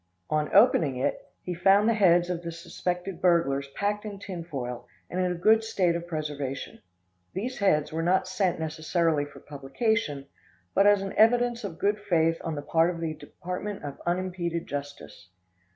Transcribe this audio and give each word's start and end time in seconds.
On 0.31 0.49
opening 0.51 0.95
it 0.97 1.27
he 1.43 1.53
found 1.53 1.87
the 1.87 1.93
heads 1.93 2.31
of 2.31 2.41
the 2.41 2.51
suspected 2.51 3.21
burglars 3.21 3.67
packed 3.75 4.03
in 4.03 4.17
tinfoil 4.17 4.87
and 5.11 5.19
in 5.23 5.31
a 5.31 5.35
good 5.35 5.63
state 5.63 5.95
of 5.95 6.07
preservation. 6.07 6.81
These 7.35 7.59
heads 7.59 7.93
were 7.93 8.01
not 8.01 8.27
sent 8.27 8.59
necessarily 8.59 9.25
for 9.25 9.41
publication, 9.41 10.25
but 10.73 10.87
as 10.87 11.03
an 11.03 11.13
evidence 11.17 11.63
of 11.63 11.77
good 11.77 11.99
faith 11.99 12.41
on 12.43 12.55
the 12.55 12.63
part 12.63 12.89
of 12.89 12.99
the 12.99 13.13
Department 13.13 13.83
of 13.83 14.01
Unimpeded 14.07 14.65
Justice. 14.65 15.29